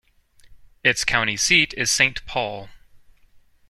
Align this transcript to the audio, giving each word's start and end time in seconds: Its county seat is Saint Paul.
Its 0.83 1.03
county 1.05 1.37
seat 1.37 1.75
is 1.77 1.91
Saint 1.91 2.25
Paul. 2.25 2.69